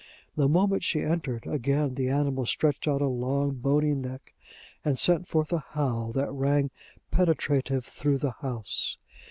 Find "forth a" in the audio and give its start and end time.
5.27-5.59